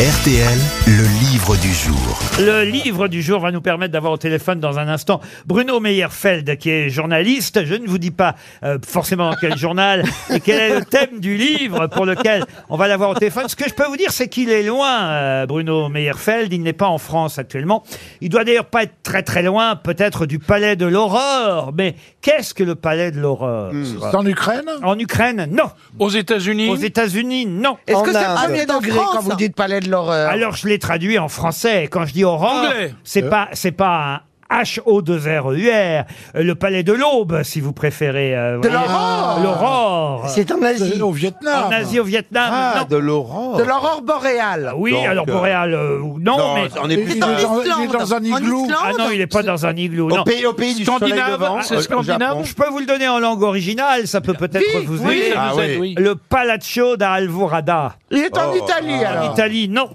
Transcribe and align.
RTL, 0.00 0.58
le 0.86 1.20
livre 1.20 1.54
du 1.58 1.70
jour. 1.70 2.18
Le 2.40 2.64
livre 2.64 3.08
du 3.08 3.20
jour 3.20 3.40
va 3.40 3.52
nous 3.52 3.60
permettre 3.60 3.92
d'avoir 3.92 4.14
au 4.14 4.16
téléphone 4.16 4.58
dans 4.58 4.78
un 4.78 4.88
instant 4.88 5.20
Bruno 5.44 5.80
Meyerfeld, 5.80 6.56
qui 6.56 6.70
est 6.70 6.88
journaliste. 6.88 7.66
Je 7.66 7.74
ne 7.74 7.86
vous 7.86 7.98
dis 7.98 8.10
pas 8.10 8.34
euh, 8.64 8.78
forcément 8.84 9.30
dans 9.30 9.36
quel 9.38 9.54
journal 9.58 10.04
et 10.30 10.40
quel 10.40 10.60
est 10.60 10.78
le 10.78 10.84
thème 10.86 11.20
du 11.20 11.36
livre 11.36 11.88
pour 11.88 12.06
lequel 12.06 12.46
on 12.70 12.78
va 12.78 12.88
l'avoir 12.88 13.10
au 13.10 13.14
téléphone. 13.14 13.48
Ce 13.48 13.54
que 13.54 13.68
je 13.68 13.74
peux 13.74 13.84
vous 13.84 13.98
dire, 13.98 14.12
c'est 14.12 14.28
qu'il 14.28 14.48
est 14.48 14.62
loin, 14.62 15.02
euh, 15.10 15.46
Bruno 15.46 15.90
Meyerfeld. 15.90 16.50
Il 16.50 16.62
n'est 16.62 16.72
pas 16.72 16.88
en 16.88 16.98
France 16.98 17.38
actuellement. 17.38 17.82
Il 18.22 18.30
doit 18.30 18.44
d'ailleurs 18.44 18.64
pas 18.64 18.84
être 18.84 19.02
très 19.02 19.22
très 19.22 19.42
loin, 19.42 19.76
peut-être 19.76 20.24
du 20.24 20.38
palais 20.38 20.74
de 20.74 20.86
l'Aurore. 20.86 21.74
Mais 21.76 21.96
qu'est-ce 22.22 22.54
que 22.54 22.62
le 22.62 22.74
palais 22.74 23.10
de 23.10 23.20
l'Aurore 23.20 23.70
C'est 24.00 24.16
en 24.16 24.24
Ukraine 24.24 24.64
En 24.82 24.98
Ukraine, 24.98 25.48
non. 25.50 25.70
Aux 25.98 26.08
États-Unis 26.08 26.70
Aux 26.70 26.76
États-Unis, 26.76 27.44
non. 27.46 27.76
Est-ce 27.86 28.02
que 28.02 28.12
c'est 28.12 28.18
Inde. 28.24 28.38
premier 28.44 28.66
degré 28.66 28.98
quand 29.12 29.20
vous 29.20 29.34
dites 29.34 29.54
palais 29.54 29.80
de 29.80 29.90
l'horreur 29.90 30.30
Alors 30.30 30.56
je 30.56 30.68
l'ai 30.68 30.78
traduit 30.78 31.18
en 31.18 31.28
français. 31.28 31.84
Et 31.84 31.88
Quand 31.88 32.06
je 32.06 32.12
dis 32.12 32.24
Anglais. 32.24 32.94
c'est 33.04 33.28
pas 33.28 33.48
c'est 33.52 33.72
pas 33.72 34.14
un 34.14 34.20
H-O-2-R-E-U-R, 34.52 36.04
euh, 36.36 36.42
le 36.42 36.54
palais 36.54 36.82
de 36.82 36.92
l'aube, 36.92 37.42
si 37.42 37.60
vous 37.60 37.72
préférez. 37.72 38.36
euh, 38.36 38.58
De 38.58 38.68
voyez. 38.68 38.74
l'aurore 38.86 39.40
L'aurore. 39.42 40.24
C'est 40.28 40.50
en 40.52 40.62
Asie. 40.62 41.00
Au 41.02 41.10
Vietnam. 41.12 41.64
En 41.66 41.70
Asie, 41.72 42.00
au 42.00 42.04
Vietnam. 42.04 42.50
Ah, 42.52 42.74
non. 42.80 42.86
de 42.88 42.96
l'aurore. 42.96 43.56
De 43.56 43.62
l'aurore 43.62 44.02
boréale. 44.02 44.72
Oui, 44.76 44.92
Donc, 44.92 45.06
alors 45.06 45.24
euh, 45.28 45.32
boréal, 45.32 45.74
euh, 45.74 45.98
non, 46.18 46.36
Non, 46.38 46.54
mais. 46.54 46.68
on 46.82 46.86
Il, 46.88 46.92
est 46.92 46.94
il 46.96 47.04
plus 47.04 47.16
est 47.16 47.20
dans, 47.20 47.26
dans, 47.28 47.32
il 47.78 47.84
est 47.84 47.98
dans 47.98 48.14
un 48.14 48.22
igloo. 48.24 48.66
Ah 48.82 48.90
non, 48.98 49.04
il 49.12 49.20
est 49.20 49.26
pas 49.26 49.42
dans 49.42 49.66
un 49.66 49.74
igloo. 49.76 50.08
Non. 50.08 50.20
au 50.20 50.24
pays, 50.24 50.46
au 50.46 50.52
pays 50.52 50.74
du 50.74 50.84
soleil 50.84 50.98
Scandinave, 51.12 51.40
levant. 51.40 51.62
c'est 51.62 51.74
euh, 51.74 51.78
au 51.78 51.82
scandinave 51.82 52.20
Japon. 52.20 52.44
Je 52.44 52.54
peux 52.54 52.68
vous 52.68 52.78
le 52.78 52.86
donner 52.86 53.08
en 53.08 53.18
langue 53.18 53.42
originale, 53.42 54.06
ça 54.06 54.20
peut 54.20 54.34
peut-être 54.34 54.64
Oui, 54.76 54.84
vous 54.86 55.06
oui. 55.06 55.18
aider. 55.18 55.32
ça 55.32 55.52
Ah 55.56 55.62
aide, 55.62 55.78
oui. 55.80 55.94
oui. 55.96 56.02
Le 56.04 56.14
Palazzo 56.14 56.96
da 56.96 57.12
Alvorada. 57.12 57.94
Il 58.10 58.18
est 58.18 58.36
en 58.38 58.52
Oh. 58.52 58.56
Italie 58.56 58.94
En 59.04 59.10
alors. 59.10 59.32
Italie, 59.32 59.68
non. 59.68 59.88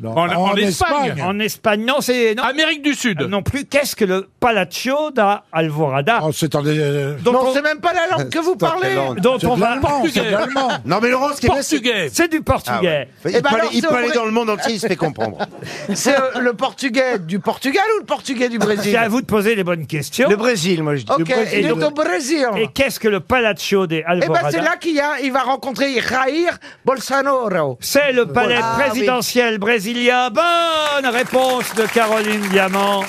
Non, 0.00 0.10
En- 0.16 0.28
en 0.50 0.54
Espagne. 0.56 1.22
En 1.22 1.38
Espagne, 1.40 1.84
non, 1.84 2.00
c'est. 2.00 2.34
Non, 2.34 2.42
Amérique 2.42 2.82
du 2.82 2.94
Sud. 2.94 3.20
non 3.22 3.42
plus. 3.42 3.64
Qu'est-ce 3.64 3.96
que 3.96 4.04
le 4.04 4.28
Palazzo 4.40 5.10
da 5.10 5.44
Alvorada 5.52 6.20
Oh, 6.22 6.30
c'est 6.32 6.54
en 6.54 6.62
euh, 6.66 7.16
dont 7.22 7.32
Non, 7.32 7.40
on- 7.46 7.54
c'est 7.54 7.62
même 7.62 7.80
pas 7.80 7.92
la 7.94 8.06
langue 8.16 8.28
que 8.28 8.38
vous 8.38 8.56
parlez. 8.56 8.94
langue 8.94 9.20
dont 9.20 9.38
c'est 9.38 9.46
on 9.46 9.54
de 9.56 9.60
va. 9.60 9.70
l'allemand, 9.70 10.02
c'est 10.04 10.08
de 10.08 10.14
Portugais. 10.14 10.30
l'allemand. 10.30 10.68
Non, 10.84 10.98
mais 11.02 11.08
Laurent, 11.08 11.28
ce 11.34 11.40
qui 11.40 11.46
est 11.46 11.50
bien, 11.50 11.62
c'est- 11.62 11.76
Portugais. 11.76 12.08
C'est 12.12 12.28
du 12.30 12.38
Ah 12.38 12.42
portugais. 12.52 12.88
ouais. 12.88 13.08
Il, 13.24 13.36
Eh 13.36 13.40
ben 13.40 13.50
peut 13.50 13.56
aller, 13.56 13.68
il 13.72 13.82
peut 13.82 14.12
dans 14.14 14.24
le 14.26 14.30
monde 14.32 14.50
entier, 14.50 14.74
il 14.74 14.80
se 14.80 14.86
fait 14.86 14.96
comprendre. 15.06 15.38
C'est 15.94 16.14
euh, 16.14 16.40
le 16.40 16.52
portugais 16.52 17.18
du 17.18 17.38
Portugal 17.38 17.84
ou 17.96 18.00
le 18.00 18.06
portugais 18.06 18.48
du 18.50 18.58
Brésil 18.58 18.92
C'est 18.92 18.98
à 18.98 19.08
vous 19.08 19.20
de 19.22 19.26
poser 19.26 19.54
les 19.54 19.64
bonnes 19.64 19.86
questions. 19.86 20.28
Le 20.28 20.36
Brésil, 20.36 20.82
moi 20.82 20.96
je 20.96 21.04
dis. 21.04 21.12
Ok, 21.12 21.32
il 21.54 21.66
est 21.66 21.70
au 21.70 21.90
Brésil. 21.90 22.46
Et 22.56 22.68
qu'est-ce 22.68 23.00
que 23.00 23.08
le 23.08 23.20
Palazzo 23.20 23.86
de 23.86 23.96
Eh 23.96 24.02
ben 24.02 24.10
Alvorada 24.22 24.50
c'est 24.50 24.60
là 24.60 24.76
qu'il 24.76 24.94
y 24.94 25.00
a, 25.00 25.20
il 25.22 25.32
va 25.32 25.40
rencontrer 25.40 25.94
Jair 25.94 26.58
Bolsonaro. 26.84 27.78
C'est 27.80 28.12
le 28.12 28.26
palais 28.26 28.58
Ah, 28.62 28.76
présidentiel 28.78 29.58
brésilien. 29.58 29.85
Bonne 29.86 31.06
réponse 31.06 31.72
de 31.76 31.86
Caroline 31.86 32.40
Diamant. 32.50 33.02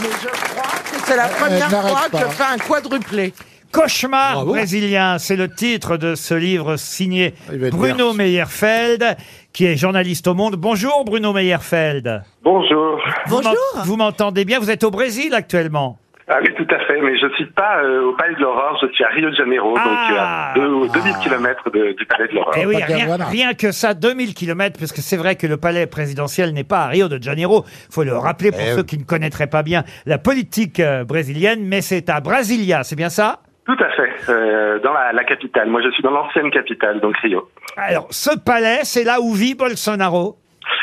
Mais 0.00 0.08
je 0.22 0.28
crois 0.28 0.78
que 0.90 1.06
c'est 1.06 1.16
la 1.16 1.28
première 1.28 1.70
n'arrête 1.70 1.90
fois 1.92 2.06
que 2.06 2.10
pas. 2.12 2.18
je 2.20 2.24
fais 2.34 2.42
un 2.54 2.56
quadruplé. 2.58 3.34
Cauchemar 3.70 4.46
brésilien, 4.46 5.18
c'est 5.18 5.36
le 5.36 5.54
titre 5.54 5.98
de 5.98 6.14
ce 6.14 6.32
livre 6.32 6.76
signé 6.78 7.34
va 7.50 7.66
être 7.66 7.76
Bruno. 7.76 8.14
Meyerfeld, 8.14 9.14
qui 9.52 9.66
est 9.66 9.76
journaliste 9.76 10.26
au 10.26 10.32
Monde. 10.32 10.56
Bonjour 10.56 11.04
Bruno 11.04 11.34
Meyerfeld. 11.34 12.22
Bonjour. 12.42 12.98
Vous 13.26 13.42
m'en- 13.42 13.52
Vous 13.84 13.96
m'entendez 13.96 14.46
bien? 14.46 14.58
Vous 14.58 14.70
êtes 14.70 14.84
au 14.84 14.90
Brésil 14.90 15.34
actuellement? 15.34 15.98
Ah 16.28 16.38
oui, 16.42 16.52
tout 16.56 16.66
à 16.74 16.78
fait, 16.86 17.00
mais 17.00 17.16
je 17.16 17.28
suis 17.36 17.46
pas 17.46 17.78
euh, 17.84 18.06
au 18.08 18.12
Palais 18.14 18.34
de 18.34 18.40
l'Aurore, 18.40 18.76
je 18.82 18.88
suis 18.92 19.04
à 19.04 19.08
Rio 19.10 19.30
de 19.30 19.36
Janeiro, 19.36 19.76
Ah. 19.78 19.84
donc 19.84 20.18
à 20.18 20.52
deux- 20.56 20.88
2000 20.92 21.14
km 21.22 21.70
du 21.70 22.04
Palais 22.06 22.26
de 22.26 22.34
l'Aurore. 22.34 22.52
Eh 22.56 22.66
oui, 22.66 22.80
pas 22.80 22.86
bien, 22.86 22.96
rien, 22.96 23.16
rien 23.24 23.54
que 23.54 23.70
ça, 23.70 23.94
2000 23.94 24.34
km, 24.34 24.76
parce 24.80 24.90
que 24.92 25.00
c'est 25.02 25.16
vrai 25.16 25.36
que 25.36 25.46
le 25.46 25.56
palais 25.56 25.86
présidentiel 25.86 26.52
n'est 26.52 26.64
pas 26.64 26.80
à 26.80 26.86
Rio 26.88 27.06
de 27.08 27.22
Janeiro. 27.22 27.64
faut 27.92 28.02
le 28.02 28.16
rappeler 28.16 28.50
pour 28.50 28.60
Eh 28.60 28.70
ceux 28.72 28.80
oui. 28.80 28.86
qui 28.86 28.98
ne 28.98 29.04
connaîtraient 29.04 29.46
pas 29.46 29.62
bien 29.62 29.84
la 30.04 30.18
politique 30.18 30.80
euh, 30.80 31.04
brésilienne, 31.04 31.60
mais 31.64 31.80
c'est 31.80 32.10
à 32.10 32.20
Brasilia, 32.20 32.82
c'est 32.82 32.96
bien 32.96 33.08
ça? 33.08 33.38
Tout 33.64 33.76
à 33.80 33.88
fait, 33.90 34.10
euh, 34.32 34.80
dans 34.80 34.92
la, 34.92 35.12
la 35.12 35.22
capitale. 35.24 35.68
Moi, 35.68 35.80
je 35.84 35.90
suis 35.90 36.02
dans 36.02 36.10
l'ancienne 36.12 36.50
capitale, 36.50 37.00
donc 37.00 37.16
Rio. 37.18 37.48
Alors, 37.76 38.08
ce 38.10 38.36
palais, 38.36 38.80
c'est 38.82 39.04
là 39.04 39.20
où 39.20 39.32
vit 39.32 39.54
Bolsonaro. 39.54 40.38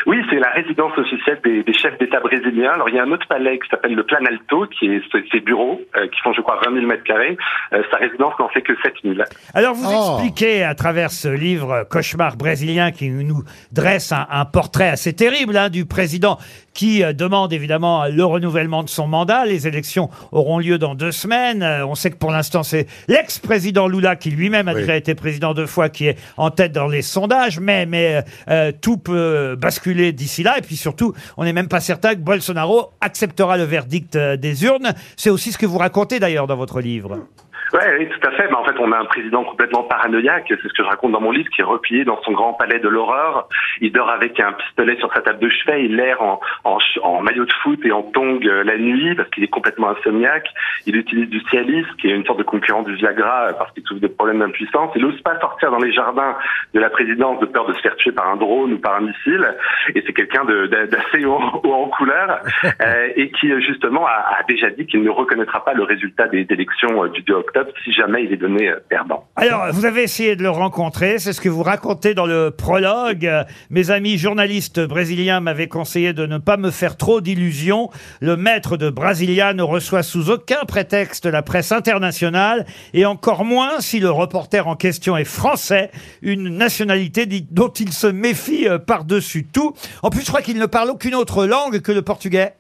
Oui, 0.06 0.18
c'est 0.30 0.40
la 0.40 0.50
résidence 0.52 0.92
officielle 0.98 1.40
des, 1.44 1.64
des 1.64 1.74
chefs 1.74 1.98
d'État 1.98 2.20
brésiliens. 2.20 2.72
Alors, 2.72 2.90
il 2.90 2.96
y 2.96 3.00
a 3.00 3.04
un 3.04 3.12
autre 3.12 3.28
palais 3.28 3.58
qui 3.60 3.70
s'appelle 3.70 3.96
le 3.96 4.04
Planalto, 4.04 4.66
qui 4.68 4.88
est 4.88 5.02
ses, 5.32 5.40
bureaux, 5.40 5.80
euh, 5.96 6.08
qui 6.08 6.20
font, 6.22 6.34
je 6.34 6.42
crois, 6.42 6.60
20 6.66 6.74
000 6.74 6.86
mètres 6.88 7.04
carrés. 7.04 7.38
Euh, 7.74 7.82
sa 7.92 7.98
résidence 7.98 8.34
n'en 8.40 8.50
fait 8.50 8.62
que 8.62 8.74
7 8.84 8.94
000. 9.04 9.16
Alors, 9.54 9.74
vous 9.76 9.86
Oh. 9.90 10.18
expliquez 10.18 10.64
à 10.64 10.76
travers 10.76 11.12
ce 11.12 11.28
livre 11.30 11.86
Cauchemar 11.90 12.36
brésilien 12.36 12.92
qui 12.92 13.10
nous 13.10 13.44
dresse 13.72 14.12
un, 14.12 14.26
un 14.30 14.46
portrait 14.46 14.90
assez 14.90 15.14
terrible 15.14 15.56
hein, 15.56 15.70
du 15.70 15.86
président 15.86 16.38
qui 16.74 17.04
euh, 17.04 17.14
demande 17.14 17.54
évidemment 17.54 18.06
le 18.12 18.26
renouvellement 18.26 18.84
de 18.84 18.90
son 18.90 19.08
mandat. 19.08 19.46
Les 19.46 19.68
élections 19.68 20.10
auront 20.32 20.60
lieu 20.60 20.78
dans 20.80 20.96
deux 20.96 21.12
semaines. 21.12 21.64
On 21.88 21.96
sait 21.96 22.12
que 22.12 22.18
pour 22.18 22.32
l'instant, 22.32 22.64
c'est 22.64 22.88
l'ex-président 23.08 23.88
Lula 23.88 24.16
qui 24.16 24.32
lui-même 24.32 24.68
a 24.68 24.74
Oui. 24.74 24.82
déjà 24.82 24.96
été 24.98 25.16
président 25.16 25.54
deux 25.54 25.68
fois 25.68 25.88
qui 25.90 26.08
est 26.08 26.18
en 26.38 26.50
tête 26.50 26.72
dans 26.72 26.88
les 26.88 27.02
sondages. 27.04 27.60
Mais, 27.60 27.86
mais 27.86 28.24
tout 28.82 28.98
peut 28.98 29.56
basculer 29.56 29.93
d'ici 29.94 30.44
là. 30.44 30.58
Et 30.58 30.62
puis 30.62 30.76
surtout, 30.76 31.14
on 31.38 31.44
n'est 31.44 31.54
même 31.54 31.68
pas 31.68 31.80
certain 31.80 32.16
que 32.16 32.20
Bolsonaro 32.20 32.92
acceptera 33.02 33.58
le 33.58 33.64
verdict 33.64 34.16
euh, 34.16 34.38
des 34.38 34.64
urnes. 34.64 34.94
C'est 35.18 35.30
aussi 35.30 35.52
ce 35.52 35.58
que 35.58 35.66
vous 35.66 35.78
racontez 35.78 36.20
d'ailleurs 36.20 36.48
dans 36.48 36.58
votre 36.58 36.82
livre. 36.82 37.20
Ouais, 37.74 37.98
oui, 37.98 38.08
tout 38.08 38.28
à 38.28 38.32
fait. 38.32 38.48
Mais 38.50 38.56
en 38.56 38.64
fait, 38.64 38.76
on 38.80 38.92
a 38.92 39.00
un 39.00 39.06
président 39.06 39.44
complètement 39.44 39.82
paranoïaque. 39.82 40.46
C'est 40.48 40.62
ce 40.62 40.74
que 40.74 40.84
je 40.84 40.88
raconte 40.88 41.12
dans 41.12 41.22
mon 41.22 41.32
livre, 41.32 41.50
qui 41.50 41.62
est 41.62 41.66
replié 41.66 42.06
dans 42.06 42.22
son 42.22 42.32
grand 42.32 42.54
palais 42.54 42.78
de 42.78 42.88
l'horreur. 42.88 43.48
Il 43.82 43.92
dort 43.92 44.12
avec 44.12 44.40
un 44.40 44.54
pistolet 44.54 44.96
sur 44.98 45.12
sa 45.12 45.22
table 45.22 45.40
de 45.40 45.50
chevet. 45.50 45.86
Il 45.86 45.96
l'air 45.96 46.22
en, 46.22 46.40
en, 46.66 47.22
maillot 47.22 47.46
de 47.46 47.54
foot 47.64 47.80
et 47.84 47.92
en 47.92 48.04
tongs 48.04 48.40
euh, 48.46 48.64
la 48.64 48.78
nuit 48.78 49.16
parce 49.16 49.28
qu'il 49.32 49.44
est 49.44 49.48
complètement 49.48 49.90
insomniaque. 49.90 50.48
Il 50.86 50.96
utilise 50.96 51.30
du 51.30 51.40
Cialis, 51.50 51.86
qui 52.00 52.10
est 52.10 52.16
une 52.16 52.24
sorte 52.26 52.38
de 52.38 52.44
concurrent 52.44 52.84
du 52.84 52.94
Viagra 52.94 53.48
euh, 53.48 53.54
parce 53.54 53.72
qu'il 53.72 53.84
souffre 53.88 54.02
de 54.02 54.08
problèmes 54.08 54.40
d'impuissance. 54.40 54.92
Il 54.96 55.02
n'ose 55.02 55.20
pas 55.22 55.40
sortir 55.40 55.72
dans 55.72 55.80
les 55.80 55.92
jardins 55.92 56.38
de 56.76 56.80
la 56.80 56.92
présidence 56.92 57.40
de 57.40 57.48
peur 57.48 57.66
de 57.66 57.74
se 57.74 57.82
faire 57.82 57.96
tuer 57.96 58.12
par 58.12 58.28
un 58.28 58.36
drone 58.36 58.74
ou 58.74 58.78
par 58.78 58.98
un 58.98 59.02
missile. 59.02 59.48
Et 59.96 60.04
c'est 60.06 60.14
quelqu'un 60.14 60.46
d'assez 60.46 61.26
haut, 61.26 61.42
en 61.64 61.90
couleur 61.90 62.40
euh, 62.66 63.08
et 63.16 63.32
qui 63.32 63.50
justement 63.62 64.06
a, 64.06 64.38
a 64.40 64.44
déjà 64.48 64.70
dit 64.70 64.86
qu'il 64.86 65.02
ne 65.02 65.10
reconnaîtra 65.10 65.66
pas 65.66 65.74
le 65.74 65.82
résultat 65.82 66.28
des 66.28 66.46
élections 66.52 67.08
du 67.08 67.24
2 67.24 67.34
octobre 67.34 67.63
si 67.84 67.92
jamais 67.92 68.24
il 68.24 68.34
est 68.34 68.38
donné 68.38 68.70
euh, 68.70 68.80
perdant. 68.90 69.28
Alors, 69.36 69.72
vous 69.72 69.86
avez 69.86 70.04
essayé 70.04 70.36
de 70.36 70.44
le 70.44 70.50
rencontrer, 70.50 71.20
c'est 71.20 71.34
ce 71.34 71.42
que 71.42 71.50
vous 71.50 71.64
racontez 71.64 72.14
dans 72.14 72.26
le 72.26 72.52
prologue. 72.52 73.30
Mes 73.70 73.92
amis 73.92 74.18
journalistes 74.18 74.80
brésiliens 74.80 75.40
m'avaient 75.40 75.68
conseillé 75.68 76.14
de 76.14 76.26
ne 76.26 76.38
pas 76.38 76.58
me 76.58 76.72
faire 76.72 76.98
trop 76.98 77.22
d'illusions. 77.22 77.90
Le 78.22 78.38
maître 78.38 78.78
de 78.78 78.90
Brasilia 78.90 79.54
ne 79.54 79.64
reçoit 79.64 80.04
sous 80.04 80.30
aucun 80.30 80.66
prétexte 80.66 81.26
la 81.26 81.42
presse 81.42 81.72
internationale, 81.72 82.66
et 82.94 83.06
encore 83.06 83.46
moins 83.46 83.80
si 83.80 84.00
le 84.00 84.10
reporter 84.10 84.68
en 84.68 84.76
question 84.76 85.18
est 85.18 85.24
français, 85.24 85.92
une 86.22 86.50
nationalité 86.50 87.26
dont 87.52 87.70
il 87.70 87.92
se 87.94 88.08
méfie 88.08 88.68
euh, 88.68 88.78
par-dessus 88.78 89.46
tout. 89.46 89.74
En 90.02 90.10
plus, 90.10 90.22
je 90.22 90.28
crois 90.28 90.42
qu'il 90.42 90.58
ne 90.58 90.66
parle 90.66 90.90
aucune 90.90 91.16
autre 91.16 91.46
langue 91.46 91.82
que 91.82 91.92
le 91.92 92.02
portugais. 92.02 92.54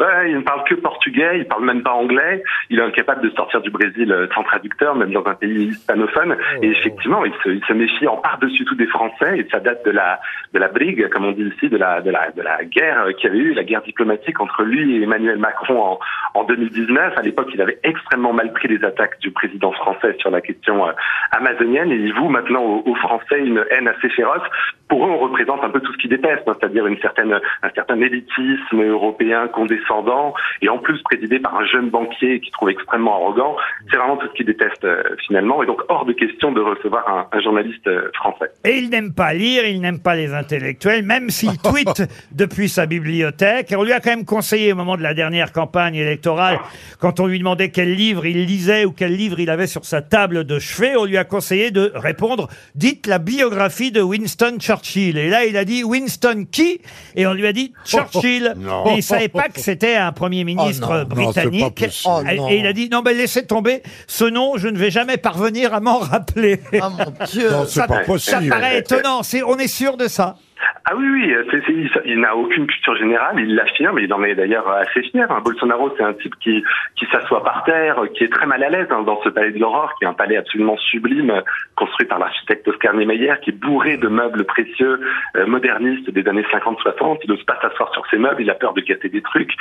Ouais, 0.00 0.30
il 0.30 0.38
ne 0.38 0.42
parle 0.42 0.64
que 0.64 0.74
portugais, 0.76 1.40
il 1.40 1.44
parle 1.44 1.66
même 1.66 1.82
pas 1.82 1.92
anglais, 1.92 2.42
il 2.70 2.78
est 2.78 2.82
incapable 2.82 3.20
de 3.20 3.28
sortir 3.36 3.60
du 3.60 3.68
Brésil 3.68 4.10
euh, 4.10 4.26
sans 4.34 4.42
traducteur, 4.42 4.94
même 4.94 5.12
dans 5.12 5.26
un 5.26 5.34
pays 5.34 5.66
hispanophone. 5.66 6.38
Et 6.62 6.68
effectivement, 6.68 7.22
il 7.26 7.34
se, 7.44 7.50
il 7.50 7.62
se 7.66 7.72
méfie 7.74 8.06
en 8.06 8.16
par-dessus 8.16 8.64
tout 8.64 8.74
des 8.76 8.86
Français, 8.86 9.38
et 9.38 9.46
ça 9.50 9.60
date 9.60 9.84
de 9.84 9.90
la 9.90 10.18
de 10.54 10.58
la 10.58 10.68
brigue, 10.68 11.08
comme 11.10 11.26
on 11.26 11.32
dit 11.32 11.52
ici, 11.54 11.68
de 11.68 11.76
la 11.76 12.00
de 12.00 12.10
la 12.10 12.30
de 12.30 12.40
la 12.40 12.64
guerre 12.64 13.02
euh, 13.02 13.12
qu'il 13.12 13.28
y 13.28 13.32
avait 13.32 13.42
eu, 13.42 13.52
la 13.52 13.62
guerre 13.62 13.82
diplomatique 13.82 14.40
entre 14.40 14.62
lui 14.62 14.96
et 14.96 15.02
Emmanuel 15.02 15.36
Macron 15.36 15.82
en 15.82 15.98
en 16.32 16.44
2019. 16.44 17.18
À 17.18 17.22
l'époque, 17.22 17.50
il 17.52 17.60
avait 17.60 17.78
extrêmement 17.82 18.32
mal 18.32 18.54
pris 18.54 18.68
les 18.68 18.82
attaques 18.82 19.18
du 19.20 19.30
président 19.32 19.72
français 19.72 20.16
sur 20.18 20.30
la 20.30 20.40
question 20.40 20.88
euh, 20.88 20.92
amazonienne, 21.32 21.92
et 21.92 21.96
il 21.96 22.14
voue 22.14 22.30
maintenant 22.30 22.62
aux, 22.62 22.82
aux 22.86 22.94
Français 22.94 23.38
une 23.38 23.62
haine 23.70 23.88
assez 23.88 24.08
féroce. 24.08 24.48
Pour 24.88 25.06
eux, 25.06 25.10
on 25.10 25.18
représente 25.18 25.62
un 25.62 25.70
peu 25.70 25.80
tout 25.80 25.92
ce 25.92 25.98
qu'ils 25.98 26.10
détestent, 26.10 26.48
hein, 26.48 26.56
c'est-à-dire 26.58 26.86
une 26.86 26.98
certaine 27.00 27.38
un 27.62 27.70
certain 27.74 28.00
élitisme 28.00 28.82
européen 28.82 29.48
condescendant, 29.48 29.89
et 30.62 30.68
en 30.68 30.78
plus 30.78 31.00
présidé 31.02 31.38
par 31.38 31.56
un 31.56 31.66
jeune 31.66 31.90
banquier 31.90 32.40
qui 32.40 32.50
trouve 32.50 32.70
extrêmement 32.70 33.14
arrogant. 33.14 33.56
C'est 33.90 33.96
vraiment 33.96 34.16
tout 34.16 34.26
ce 34.28 34.32
qu'ils 34.34 34.46
détestent 34.46 34.84
euh, 34.84 35.02
finalement, 35.26 35.62
et 35.62 35.66
donc 35.66 35.80
hors 35.88 36.04
de 36.04 36.12
question 36.12 36.52
de 36.52 36.60
recevoir 36.60 37.08
un, 37.08 37.26
un 37.36 37.40
journaliste 37.40 37.86
euh, 37.86 38.10
français. 38.14 38.50
Et 38.64 38.78
il 38.78 38.90
n'aime 38.90 39.12
pas 39.12 39.32
lire, 39.32 39.66
il 39.66 39.80
n'aime 39.80 40.00
pas 40.00 40.14
les 40.14 40.32
intellectuels, 40.32 41.04
même 41.04 41.30
s'il 41.30 41.58
tweete 41.62 42.02
depuis 42.32 42.68
sa 42.68 42.86
bibliothèque. 42.86 43.72
Et 43.72 43.76
on 43.76 43.82
lui 43.82 43.92
a 43.92 44.00
quand 44.00 44.10
même 44.10 44.24
conseillé 44.24 44.72
au 44.72 44.76
moment 44.76 44.96
de 44.96 45.02
la 45.02 45.14
dernière 45.14 45.52
campagne 45.52 45.94
électorale, 45.94 46.58
quand 46.98 47.20
on 47.20 47.26
lui 47.26 47.38
demandait 47.38 47.70
quel 47.70 47.94
livre 47.94 48.26
il 48.26 48.44
lisait 48.44 48.84
ou 48.84 48.92
quel 48.92 49.14
livre 49.14 49.40
il 49.40 49.50
avait 49.50 49.66
sur 49.66 49.84
sa 49.84 50.02
table 50.02 50.44
de 50.44 50.58
chevet, 50.58 50.96
on 50.96 51.04
lui 51.04 51.16
a 51.16 51.24
conseillé 51.24 51.70
de 51.70 51.92
répondre 51.94 52.48
«Dites 52.74 53.06
la 53.06 53.18
biographie 53.18 53.92
de 53.92 54.00
Winston 54.00 54.56
Churchill». 54.58 55.18
Et 55.18 55.30
là, 55.30 55.44
il 55.44 55.56
a 55.56 55.64
dit 55.64 55.84
«Winston 55.84 56.46
qui?» 56.50 56.80
Et 57.16 57.26
on 57.26 57.34
lui 57.34 57.46
a 57.46 57.52
dit 57.52 57.72
«Churchill». 57.84 58.54
Et 58.86 58.94
il 58.96 59.02
savait 59.02 59.28
pas 59.28 59.48
que 59.48 59.60
c'était 59.60 59.79
un 59.96 60.12
premier 60.12 60.44
ministre 60.44 60.88
Oh 60.90 61.14
non, 61.14 61.22
non, 61.24 61.32
c'est 61.32 61.42
pas 61.44 61.48
britannique. 61.50 61.74
possible. 61.84 62.14
Oh 62.14 62.22
non. 62.36 62.48
et 62.48 62.56
il 62.58 62.66
a 62.66 62.72
dit 62.72 62.88
«Non, 62.92 63.02
mais 63.04 63.14
laissez 63.14 63.46
tomber, 63.46 63.82
ce 64.06 64.24
nom, 64.24 64.56
je 64.56 64.68
ne 64.68 64.78
vais 64.78 64.90
jamais 64.90 65.16
parvenir 65.16 65.74
à 65.74 65.80
m'en 65.80 65.98
rappeler». 65.98 66.60
Oh 66.74 66.78
mon 66.90 67.26
Dieu. 67.26 67.50
Non, 67.50 67.64
c'est 67.66 67.80
Ça- 67.80 67.86
pas 67.86 68.02
Ça 68.18 68.40
paraît 68.48 68.78
étonnant. 68.78 69.22
C'est, 69.22 69.42
on 69.42 69.56
est 69.58 69.68
sûr 69.68 69.96
de 69.96 70.08
ça. 70.08 70.36
Ah 70.92 70.96
oui, 70.96 71.06
oui, 71.08 71.34
c'est- 71.52 71.62
il, 71.68 71.88
il 72.04 72.18
n'a 72.20 72.34
aucune 72.34 72.66
culture 72.66 72.96
générale, 72.96 73.36
il 73.38 73.54
l'affirme, 73.54 74.00
il 74.00 74.12
en 74.12 74.24
est 74.24 74.34
d'ailleurs 74.34 74.68
assez 74.68 75.02
fier. 75.02 75.30
hein. 75.30 75.40
Bolsonaro, 75.44 75.94
c'est 75.96 76.02
un 76.02 76.14
type 76.14 76.34
qui, 76.40 76.64
qui 76.96 77.06
s'assoit 77.12 77.44
par 77.44 77.62
terre, 77.62 78.02
qui 78.16 78.24
est 78.24 78.28
très 78.32 78.44
mal 78.46 78.60
à 78.64 78.68
l'aise 78.70 78.88
hein, 78.90 79.02
dans 79.02 79.22
ce 79.22 79.28
palais 79.28 79.52
de 79.52 79.60
l'aurore, 79.60 79.94
qui 79.98 80.04
est 80.04 80.08
un 80.08 80.14
palais 80.14 80.36
absolument 80.36 80.76
sublime, 80.78 81.30
euh, 81.30 81.42
construit 81.76 82.06
par 82.08 82.18
l'architecte 82.18 82.66
Oscar 82.66 82.92
Niemeyer, 82.94 83.34
qui 83.40 83.50
est 83.50 83.52
bourré 83.52 83.98
de 83.98 84.08
meubles 84.08 84.42
précieux, 84.42 85.00
euh, 85.36 85.46
modernistes 85.46 86.10
des 86.10 86.26
années 86.26 86.44
50-60. 86.50 87.20
Il 87.22 87.30
n'ose 87.30 87.44
pas 87.44 87.56
s'asseoir 87.62 87.92
sur 87.92 88.04
ses 88.08 88.18
meubles, 88.18 88.42
il 88.42 88.50
a 88.50 88.54
peur 88.54 88.74
de 88.74 88.80
casser 88.80 89.08
des 89.10 89.22
trucs. 89.22 89.52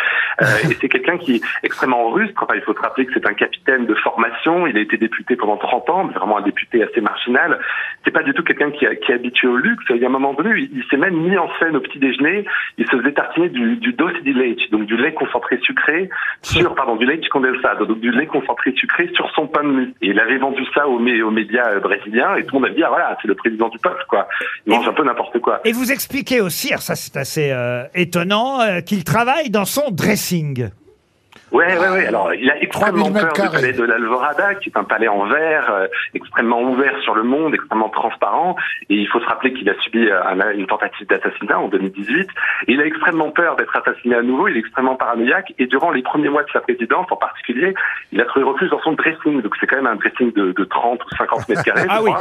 Euh, 0.42 0.46
et 0.64 0.74
c'est 0.82 0.90
quelqu'un 0.90 1.20
qui 1.20 1.36
est 1.36 1.42
extrêmement 1.62 2.10
rustre. 2.10 2.42
Enfin, 2.42 2.56
il 2.56 2.62
faut 2.62 2.74
se 2.74 2.82
rappeler 2.82 3.06
que 3.06 3.14
c'est 3.14 3.28
un 3.28 3.36
capitaine 3.36 3.86
de 3.86 3.94
formation, 3.94 4.66
il 4.66 4.76
a 4.76 4.82
été 4.82 4.98
député 4.98 5.36
pendant 5.36 5.58
30 5.58 5.90
ans, 5.92 6.04
mais 6.06 6.14
vraiment 6.16 6.40
un 6.40 6.42
député 6.42 6.82
assez 6.82 7.02
marginal. 7.02 7.60
C'est 8.04 8.12
pas 8.12 8.24
du 8.24 8.34
tout 8.34 8.42
quelqu'un 8.44 8.72
qui 8.72 8.86
est 8.86 9.14
habitué 9.14 9.48
au 9.48 9.58
luxe. 9.58 9.86
Il 9.92 9.98
y 9.98 10.06
a 10.06 10.08
un 10.08 10.12
moment 10.12 10.34
donné, 10.34 10.50
il, 10.58 10.70
il 10.76 10.84
s'est 10.90 10.98
même 10.98 11.19
mis 11.20 11.38
en 11.38 11.50
scène 11.60 11.76
au 11.76 11.82
petit 11.82 12.00
déjeuner. 12.00 12.46
Il 12.78 12.86
se 12.86 12.98
faisait 12.98 13.12
tartiner 13.12 13.50
du, 13.50 13.76
du 13.78 13.94
doce 13.94 14.14
di 14.24 14.34
leite, 14.34 14.60
donc 14.72 14.86
du 14.86 14.98
lait 14.98 15.14
concentré 15.14 15.60
sucré 15.62 16.10
sur, 16.42 16.74
pardon, 16.76 16.96
du 16.96 17.06
leite 17.06 17.28
condensado, 17.30 17.86
donc 17.86 18.00
du 18.00 18.12
lait 18.12 18.26
concentré 18.26 18.74
sucré 18.76 19.10
sur 19.14 19.30
son 19.36 19.48
pain 19.48 19.64
de 19.64 19.70
mie. 19.70 19.94
Et 20.02 20.08
il 20.08 20.20
avait 20.20 20.38
vendu 20.38 20.64
ça 20.74 20.88
aux, 20.88 21.00
aux 21.00 21.32
médias 21.32 21.70
euh, 21.72 21.80
brésiliens 21.80 22.36
et 22.36 22.46
tout 22.46 22.56
le 22.56 22.62
monde 22.62 22.72
a 22.72 22.74
dit, 22.74 22.84
ah 22.84 22.90
voilà, 22.90 23.18
c'est 23.22 23.28
le 23.28 23.36
président 23.36 23.70
du 23.70 23.78
peuple, 23.80 24.04
quoi. 24.08 24.28
Il 24.66 24.74
mange 24.74 24.88
un 24.88 24.94
peu 24.94 25.04
n'importe 25.04 25.40
quoi. 25.40 25.62
Et 25.66 25.72
vous 25.72 25.92
expliquez 25.92 26.42
aussi, 26.42 26.70
alors 26.70 26.82
ça 26.82 26.96
c'est 26.96 27.18
assez 27.18 27.52
euh, 27.52 27.84
étonnant, 27.94 28.62
euh, 28.62 28.82
qu'il 28.82 29.04
travaille 29.04 29.50
dans 29.50 29.66
son 29.66 29.92
dressing. 29.92 30.70
Ouais, 31.52 31.78
ouais, 31.78 31.90
ouais. 31.90 32.06
Alors, 32.08 32.34
il 32.34 32.50
a 32.50 32.58
extrêmement 32.62 33.06
3000 33.10 33.14
mètres 33.14 33.34
peur 33.34 33.50
du 33.50 33.56
palais 33.56 33.74
de 33.74 33.84
l'Alvorada, 33.84 34.56
qui 34.56 34.70
est 34.70 34.78
un 34.78 34.84
palais 34.84 35.08
en 35.08 35.26
verre, 35.26 35.70
euh, 35.72 35.88
extrêmement 36.14 36.62
ouvert 36.62 36.98
sur 37.02 37.16
le 37.16 37.24
monde, 37.24 37.54
extrêmement 37.54 37.90
transparent. 37.90 38.56
Et 38.90 38.96
il 38.96 39.08
faut 39.08 39.20
se 39.20 39.26
rappeler 39.26 39.54
qu'il 39.54 39.70
a 39.70 39.74
subi 39.82 40.08
euh, 40.08 40.24
un- 40.24 40.52
une 40.52 40.68
tentative 40.68 41.08
d'assassinat 41.08 41.60
en 41.60 41.68
2018. 41.68 42.30
Et 42.68 42.74
il 42.74 42.82
a 42.82 42.86
extrêmement 42.86 43.32
peur 43.32 43.56
d'être 43.56 43.76
assassiné 43.76 44.16
à 44.16 44.22
nouveau. 44.22 44.48
Il 44.48 44.56
est 44.58 44.60
extrêmement 44.60 44.96
paranoïaque. 44.96 45.54
Et 45.58 45.66
durant 45.68 45.92
les 45.92 46.02
premiers 46.04 46.30
mois 46.30 46.44
de 46.44 46.50
sa 46.52 46.62
présidence, 46.62 47.08
en 47.12 47.16
particulier, 47.16 47.74
il 48.12 48.22
a 48.22 48.26
trouvé 48.26 48.46
refuge 48.46 48.70
dans 48.70 48.82
son 48.82 48.94
dressing. 48.94 49.42
Donc, 49.42 49.56
c'est 49.60 49.68
quand 49.68 49.78
même 49.78 49.88
un 49.88 49.96
dressing 49.96 50.32
de, 50.34 50.52
de 50.52 50.64
30 50.66 51.04
ou 51.04 51.16
50 51.16 51.50
mètres 51.50 51.64
carrés, 51.64 51.86
Ah 51.90 52.02
oui. 52.04 52.12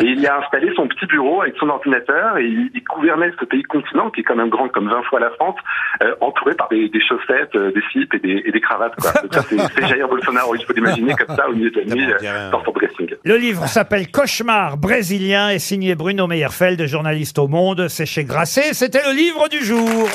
Et 0.00 0.04
il 0.06 0.20
y 0.20 0.26
a 0.26 0.38
installé 0.38 0.72
son 0.74 0.86
petit 0.88 1.06
bureau 1.06 1.42
avec 1.42 1.56
son 1.56 1.68
ordinateur 1.68 2.38
et 2.38 2.44
il, 2.44 2.70
il 2.74 2.82
gouvernait 2.84 3.32
ce 3.40 3.44
pays 3.44 3.62
continent 3.64 4.10
qui 4.10 4.20
est 4.20 4.24
quand 4.24 4.36
même 4.36 4.48
grand 4.50 4.68
comme 4.68 4.88
20 4.88 5.02
fois 5.04 5.20
la 5.20 5.30
France, 5.30 5.56
euh, 6.02 6.14
entouré 6.20 6.54
par 6.54 6.68
des, 6.68 6.88
des 6.88 7.00
chaussettes, 7.00 7.54
euh, 7.56 7.72
des 7.72 7.82
slips 7.90 8.14
et 8.14 8.18
des, 8.18 8.42
et 8.46 8.52
des 8.52 8.60
cravates. 8.68 8.94
Quoi. 8.96 9.12
Donc 9.22 9.34
ça, 9.34 9.44
c'est 9.48 9.86
Jair 9.86 10.08
Bolsonaro. 10.08 10.54
Il 10.54 10.64
faut 10.64 10.72
l'imaginer 10.72 11.14
comme 11.14 11.34
ça 11.34 11.48
au 11.48 11.52
milieu 11.52 11.70
de 11.70 11.80
la 11.80 11.94
nuit 11.94 12.12
euh, 12.22 12.50
dans 12.50 12.64
son 12.64 12.72
dressing. 12.72 13.14
Le 13.24 13.36
livre 13.36 13.66
s'appelle 13.66 14.10
Cauchemar 14.10 14.76
brésilien 14.76 15.50
et 15.50 15.58
signé 15.58 15.94
Bruno 15.94 16.26
Meyerfeld, 16.26 16.84
journaliste 16.86 17.38
au 17.38 17.48
Monde. 17.48 17.88
C'est 17.88 18.06
chez 18.06 18.24
Grasset. 18.24 18.74
C'était 18.74 19.02
le 19.04 19.14
livre 19.14 19.48
du 19.48 19.64
jour. 19.64 20.08